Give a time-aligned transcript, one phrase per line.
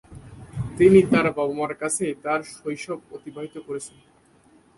[0.77, 3.97] তিনি তাঁর বাবা-মায়ের কাছেই তাঁর শৈশব অতিবাহিত করেছেন।